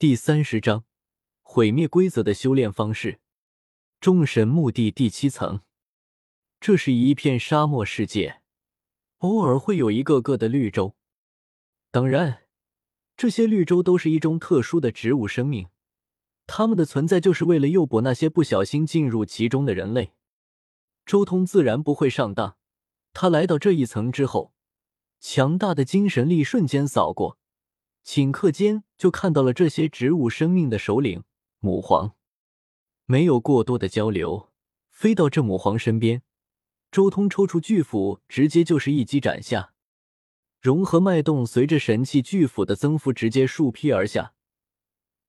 [0.00, 0.86] 第三十章
[1.42, 3.20] 毁灭规则的修炼方式。
[4.00, 5.60] 众神墓地第七层，
[6.58, 8.40] 这是一片沙漠世界，
[9.18, 10.96] 偶尔会有一个个的绿洲。
[11.90, 12.44] 当然，
[13.14, 15.68] 这些绿洲都是一种特殊的植物生命，
[16.46, 20.14] 它们的存在就是为了诱捕那些不小心进入其中的人类。
[21.04, 22.56] 周通自然不会上当，
[23.12, 24.54] 他来到这一层之后，
[25.20, 27.38] 强大的精神力瞬间扫过。
[28.02, 31.24] 顷刻间就看到了这些植物生命的首领
[31.60, 32.14] 母皇，
[33.06, 34.50] 没有过多的交流，
[34.90, 36.22] 飞到这母皇身边，
[36.90, 39.72] 周通抽出巨斧，直接就是一击斩下。
[40.60, 44.34] 融合脉动随着神器巨斧的增幅直接竖劈而下，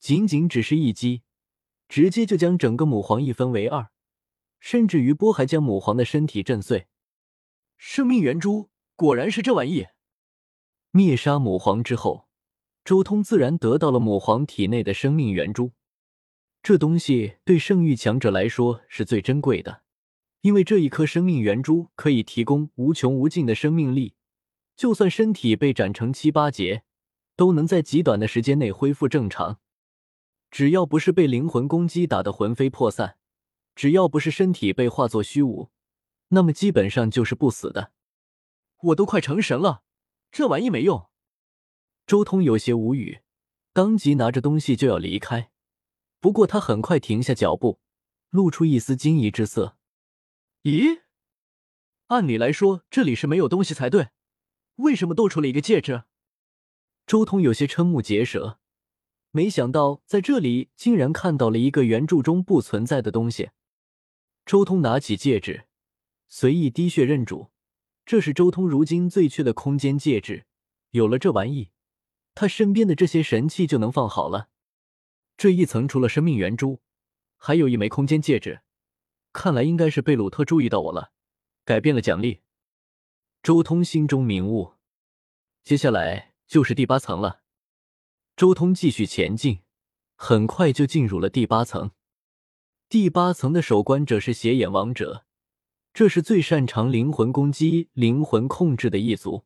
[0.00, 1.22] 仅仅只是一击，
[1.88, 3.92] 直接就将整个母皇一分为二，
[4.58, 6.88] 甚至余波还将母皇的身体震碎。
[7.76, 9.86] 生命圆珠果然是这玩意！
[10.90, 12.29] 灭杀母皇之后。
[12.84, 15.72] 周通自然得到了母皇体内的生命圆珠，
[16.62, 19.82] 这东西对圣域强者来说是最珍贵的，
[20.40, 24.14] 因为这一颗生命圆珠可以提供无穷无尽的生命力，
[24.76, 26.82] 就算身体被斩成七八节，
[27.36, 29.58] 都能在极短的时间内恢复正常。
[30.50, 33.18] 只要不是被灵魂攻击打得魂飞魄散，
[33.74, 35.70] 只要不是身体被化作虚无，
[36.28, 37.92] 那么基本上就是不死的。
[38.82, 39.82] 我都快成神了，
[40.32, 41.09] 这玩意没用。
[42.10, 43.20] 周通有些无语，
[43.72, 45.52] 当即拿着东西就要离开。
[46.18, 47.78] 不过他很快停下脚步，
[48.30, 49.76] 露出一丝惊疑之色。
[50.64, 51.02] 咦，
[52.08, 54.08] 按理来说这里是没有东西才对，
[54.74, 56.02] 为什么多出了一个戒指？
[57.06, 58.58] 周通有些瞠目结舌，
[59.30, 63.50] 没想到在这里竟然看到了一个原著中不存在的东西。
[64.44, 65.68] 周通拿起戒指，
[66.26, 67.52] 随意滴血认主，
[68.04, 70.46] 这是周通如今最缺的空间戒指。
[70.90, 71.70] 有了这玩意。
[72.34, 74.48] 他身边的这些神器就能放好了。
[75.36, 76.80] 这一层除了生命圆珠，
[77.36, 78.60] 还有一枚空间戒指。
[79.32, 81.12] 看来应该是贝鲁特注意到我了，
[81.64, 82.40] 改变了奖励。
[83.42, 84.74] 周通心中明悟，
[85.62, 87.42] 接下来就是第八层了。
[88.36, 89.60] 周通继续前进，
[90.16, 91.92] 很快就进入了第八层。
[92.88, 95.24] 第八层的守关者是邪眼王者，
[95.94, 99.44] 这是最擅长灵魂攻击、灵魂控制的一族，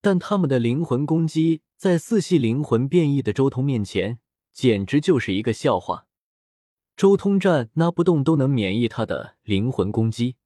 [0.00, 1.62] 但他们的灵魂攻击。
[1.76, 4.18] 在四系灵魂变异的周通面前，
[4.52, 6.06] 简直就是一个笑话。
[6.94, 10.36] 周通站那不动都能免疫他的灵魂攻击。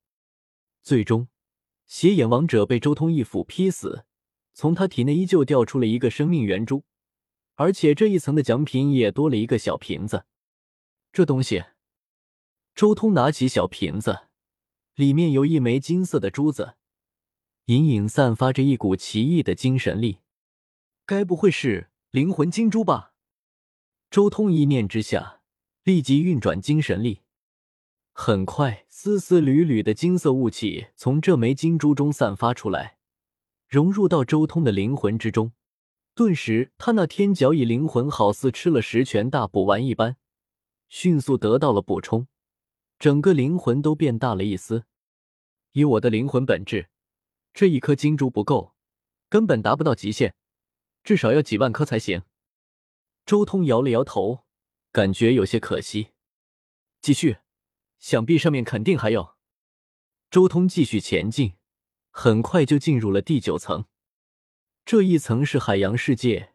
[0.80, 1.26] 最终，
[1.88, 4.04] 邪眼王者被周通一斧劈死，
[4.52, 6.84] 从他体内依旧掉出了一个生命圆珠，
[7.56, 10.26] 而且这一层的奖品也多了一个小瓶子。
[11.12, 11.64] 这东西，
[12.76, 14.28] 周通拿起小瓶子，
[14.94, 16.74] 里面有一枚金色的珠子，
[17.66, 20.18] 隐隐散发着一股奇异的精神力。
[21.06, 23.12] 该不会是灵魂金珠吧？
[24.10, 25.40] 周通一念之下，
[25.82, 27.22] 立即运转精神力。
[28.12, 32.98] 很快，丝丝缕缕的金色雾气从这枚金珠中散发出来，
[33.66, 35.52] 融入到周通的灵魂之中。
[36.14, 40.16] 顿时，他那天角以灵魂好似吃了十全大补丸一般，
[40.88, 42.28] 迅速得到了补充，
[42.98, 44.84] 整个灵魂都变大了一丝。
[45.72, 46.88] 以我的灵魂本质，
[47.54, 48.74] 这一颗金珠不够，
[49.28, 50.34] 根本达不到极限。
[51.04, 52.22] 至少要几万颗才行。
[53.24, 54.44] 周通摇了摇头，
[54.90, 56.08] 感觉有些可惜。
[57.00, 57.38] 继续，
[58.00, 59.36] 想必上面肯定还有。
[60.30, 61.54] 周通继续前进，
[62.10, 63.84] 很快就进入了第九层。
[64.84, 66.54] 这一层是海洋世界，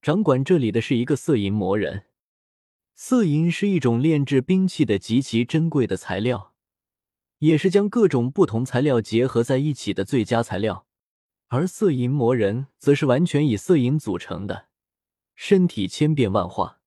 [0.00, 2.06] 掌管这里的是一个色银魔人。
[2.94, 6.51] 色银是一种炼制兵器的极其珍贵的材料，
[7.42, 10.86] 也是将各种不同材料结合在一起的最佳材料。
[11.48, 14.68] 而色银魔人则是完全以色银组成的，
[15.34, 16.78] 身体千变万化。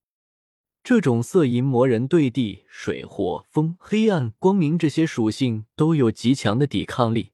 [0.82, 7.32] 这种色银魔人对地、水、火、风、黑暗、光明这些属性都有极强的抵抗力，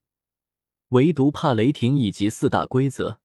[0.89, 3.21] 唯独怕雷霆以及四大规则。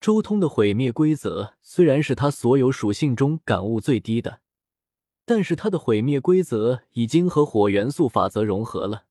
[0.00, 4.40] 周通的毁灭规则虽然是他所有属性中感悟最低的，
[5.24, 9.04] 但是他的毁灭规则已经和火元素法则融合了，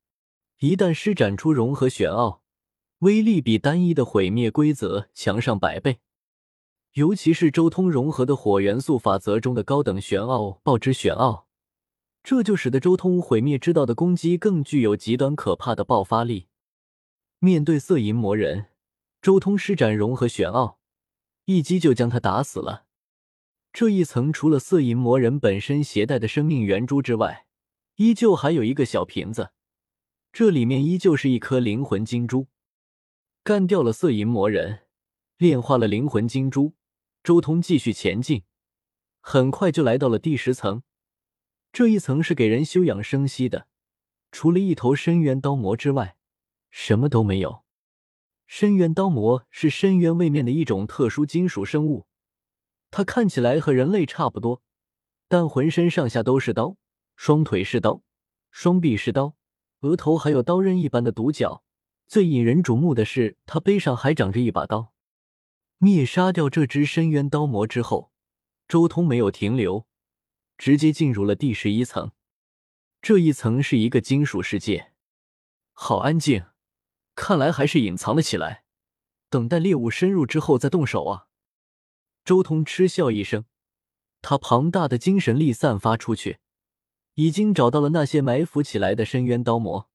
[0.63, 2.41] 一旦施展出融合玄奥。
[2.99, 5.99] 威力比单一的毁灭规则强上百倍，
[6.93, 11.49] 尤其是周通融合的火元素法则中的高等玄奥爆之玄奥，
[12.23, 16.47] 这就使得周通毁灭之道的攻击更具有极端可怕的爆发力。
[17.39, 18.67] 面对色银魔人，
[19.21, 20.79] 周通施展融合玄奥，
[21.43, 22.85] 一击就将他打死了。
[23.73, 27.47] 这一层除了色银魔人本身携带的生命圆珠之外，
[27.97, 29.49] 依旧还有一个小瓶子，
[30.33, 32.47] 这里面依旧是一颗灵魂金珠。
[33.43, 34.87] 干掉了色银魔人，
[35.37, 36.73] 炼化了灵魂金珠。
[37.21, 38.43] 周通继续前进，
[39.21, 40.81] 很快就来到了第十层。
[41.71, 43.67] 这一层是给人休养生息的，
[44.31, 46.17] 除了一头深渊刀魔之外，
[46.71, 47.63] 什么都没有。
[48.47, 52.07] 深渊刀魔是深渊位面的一种特殊金属生物，
[52.89, 54.63] 它看起来和人类差不多，
[55.27, 56.75] 但浑身上下都是刀，
[57.15, 58.01] 双腿是刀，
[58.49, 59.35] 双臂是刀，
[59.83, 61.63] 额头还有刀刃一般的独角。
[62.07, 64.93] 最引人瞩目的是，它背上还长着一把刀。
[65.77, 68.11] 灭杀掉这只深渊刀魔之后，
[68.67, 69.85] 周通没有停留，
[70.57, 72.11] 直接进入了第十一层。
[73.01, 74.93] 这一层是一个金属世界，
[75.73, 76.45] 好安静，
[77.15, 78.63] 看来还是隐藏了起来，
[79.29, 81.27] 等待猎物深入之后再动手啊！
[82.23, 83.43] 周通嗤笑一声，
[84.21, 86.39] 他庞大的精神力散发出去，
[87.15, 89.89] 已经找到了那些埋伏起来的深渊刀魔。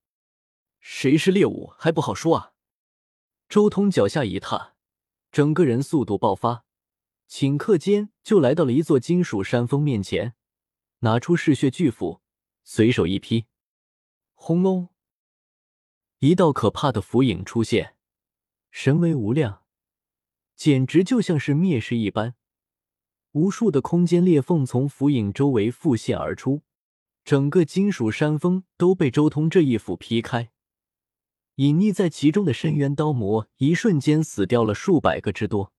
[0.80, 2.52] 谁是猎物还不好说啊！
[3.48, 4.74] 周通脚下一踏。
[5.30, 6.64] 整个人速度爆发，
[7.28, 10.34] 顷刻间就来到了一座金属山峰面前，
[11.00, 12.22] 拿出嗜血巨斧，
[12.64, 13.44] 随手一劈，
[14.32, 14.88] 轰隆！
[16.20, 17.96] 一道可怕的符影出现，
[18.70, 19.64] 神威无量，
[20.56, 22.34] 简直就像是灭世一般。
[23.32, 26.62] 无数的空间裂缝从符影周围复现而出，
[27.28, 30.50] 整个金属山峰都被周通这一斧劈开。
[31.56, 35.74] 隐匿在其中的深渊刀魔，一瞬间死掉了数百个之多。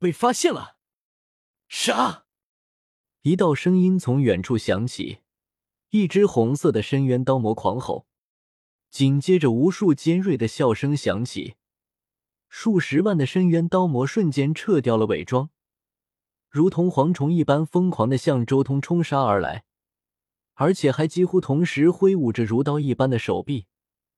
[0.00, 0.78] 被发现了！
[1.68, 2.24] 杀！
[3.22, 5.18] 一道声音从远处响起，
[5.90, 8.08] 一只红色的深渊刀魔狂吼，
[8.90, 11.54] 紧接着无数尖锐的笑声响起，
[12.48, 15.50] 数十万的深渊刀魔瞬间撤掉了伪装，
[16.50, 19.62] 如同蝗虫一般疯狂的向周通冲杀而来，
[20.56, 23.66] 而且还几乎同时挥舞着如刀一般的手臂。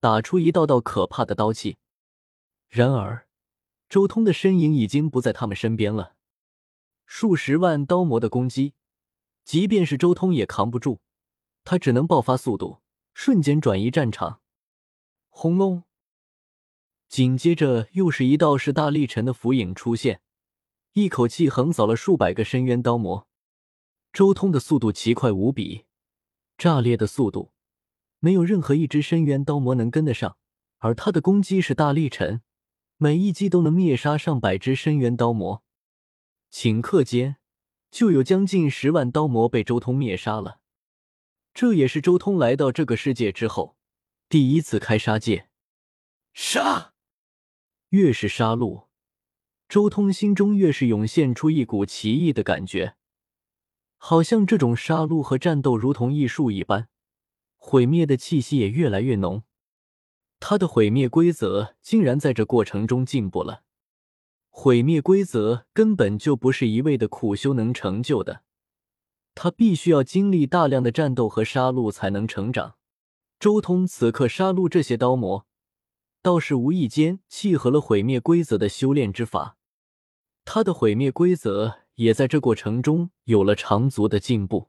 [0.00, 1.76] 打出一道道可怕的刀气，
[2.68, 3.26] 然而
[3.88, 6.14] 周通的身影已经不在他们身边了。
[7.04, 8.74] 数十万刀魔的攻击，
[9.44, 11.00] 即便是周通也扛不住，
[11.64, 12.80] 他只能爆发速度，
[13.12, 14.40] 瞬间转移战场。
[15.30, 15.82] 轰隆！
[17.08, 20.20] 紧接着又是一道势大力沉的符影出现，
[20.92, 23.26] 一口气横扫了数百个深渊刀魔。
[24.12, 25.86] 周通的速度奇快无比，
[26.58, 27.52] 炸裂的速度。
[28.18, 30.36] 没有任何一只深渊刀魔能跟得上，
[30.78, 32.42] 而他的攻击是大力沉，
[32.96, 35.62] 每一击都能灭杀上百只深渊刀魔。
[36.50, 37.36] 顷刻间，
[37.92, 40.58] 就有将近十万刀魔被周通灭杀了。
[41.54, 43.76] 这也是周通来到这个世界之后
[44.28, 45.48] 第一次开杀戒。
[46.34, 46.92] 杀！
[47.90, 48.88] 越是杀戮，
[49.68, 52.96] 周通心中越是涌现出一股奇异的感觉，
[53.98, 56.88] 好像这种杀戮和战斗如同艺术一般。
[57.56, 59.42] 毁灭的气息也越来越浓，
[60.40, 63.64] 他的毁灭规则竟然在这过程中进步了。
[64.48, 68.42] 毁灭规则根本就不是一味的苦修能成就的，
[69.34, 72.76] 他必须要经历大量的战斗和杀戮才能成长。
[73.38, 75.46] 周通此刻杀戮这些刀魔，
[76.22, 79.56] 倒是无意间契合了毁灭规则的修炼之法，
[80.44, 84.68] 他的毁灭规则也在这过程中有了长足的进步。